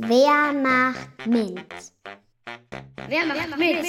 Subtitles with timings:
[0.00, 1.66] Wer macht mit?
[3.08, 3.86] Wer macht mit?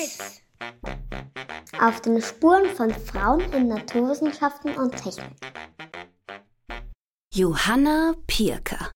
[1.80, 5.38] Auf den Spuren von Frauen in Naturwissenschaften und Technik.
[7.32, 8.92] Johanna Pirker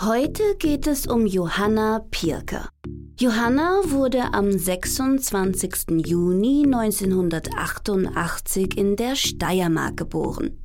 [0.00, 2.70] Heute geht es um Johanna Pirker.
[3.18, 6.06] Johanna wurde am 26.
[6.06, 10.58] Juni 1988 in der Steiermark geboren.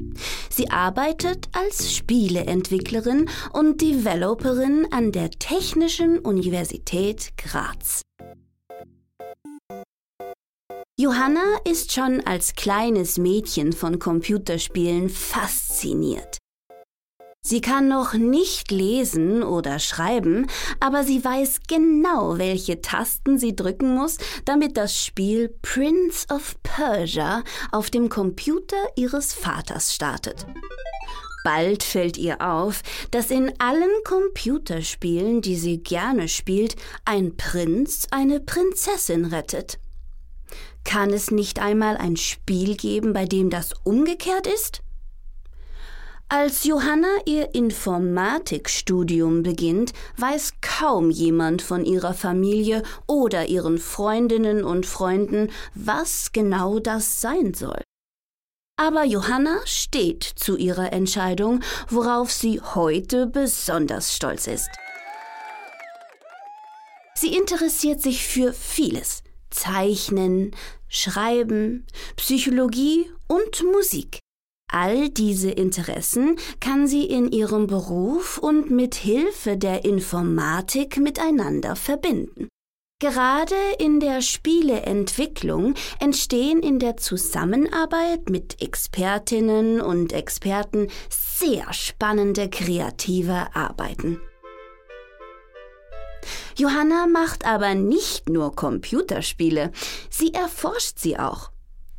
[0.49, 8.01] Sie arbeitet als Spieleentwicklerin und Developerin an der Technischen Universität Graz.
[10.99, 16.39] Johanna ist schon als kleines Mädchen von Computerspielen fasziniert.
[17.49, 20.47] Sie kann noch nicht lesen oder schreiben,
[20.81, 27.45] aber sie weiß genau, welche Tasten sie drücken muss, damit das Spiel Prince of Persia
[27.71, 30.45] auf dem Computer ihres Vaters startet.
[31.45, 38.41] Bald fällt ihr auf, dass in allen Computerspielen, die sie gerne spielt, ein Prinz eine
[38.41, 39.79] Prinzessin rettet.
[40.83, 44.81] Kann es nicht einmal ein Spiel geben, bei dem das umgekehrt ist?
[46.29, 54.85] Als Johanna ihr Informatikstudium beginnt, weiß kaum jemand von ihrer Familie oder ihren Freundinnen und
[54.85, 57.81] Freunden, was genau das sein soll.
[58.75, 64.69] Aber Johanna steht zu ihrer Entscheidung, worauf sie heute besonders stolz ist.
[67.15, 69.23] Sie interessiert sich für vieles.
[69.49, 70.51] Zeichnen,
[70.89, 71.87] Schreiben,
[72.17, 74.19] Psychologie und Musik.
[74.69, 82.49] All diese Interessen kann sie in ihrem Beruf und mit Hilfe der Informatik miteinander verbinden.
[82.99, 93.55] Gerade in der Spieleentwicklung entstehen in der Zusammenarbeit mit Expertinnen und Experten sehr spannende kreative
[93.55, 94.19] Arbeiten.
[96.57, 99.71] Johanna macht aber nicht nur Computerspiele,
[100.09, 101.51] sie erforscht sie auch.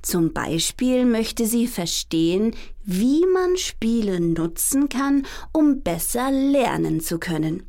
[0.02, 2.54] Zum Beispiel möchte sie verstehen,
[2.84, 7.64] wie man Spiele nutzen kann, um besser lernen zu können.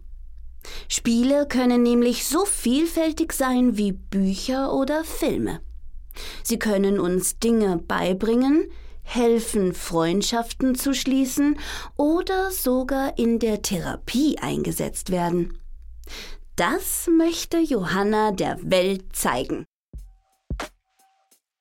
[0.88, 5.62] Spiele können nämlich so vielfältig sein wie Bücher oder Filme.
[6.44, 8.70] Sie können uns Dinge beibringen,
[9.02, 11.58] helfen, Freundschaften zu schließen
[11.98, 15.58] oder sogar in der Therapie eingesetzt werden.
[16.56, 19.66] Das möchte Johanna der Welt zeigen.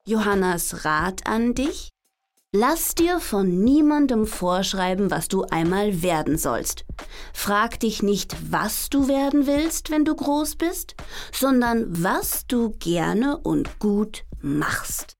[0.08, 1.90] Johannas Rat an dich?
[2.50, 6.86] Lass dir von niemandem vorschreiben, was du einmal werden sollst.
[7.34, 10.94] Frag dich nicht, was du werden willst, wenn du groß bist,
[11.30, 15.18] sondern was du gerne und gut machst.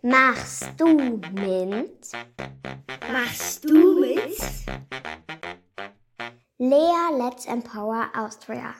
[0.00, 2.12] Machst du mit?
[3.10, 4.38] Machst du mit?
[6.58, 8.76] Lea Let's Empower Austria.